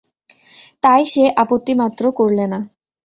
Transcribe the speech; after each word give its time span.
তাই 0.83 1.01
সে 1.05 1.23
আপত্তিমাত্র 1.43 2.03
করলে 2.19 2.45
না। 2.47 2.59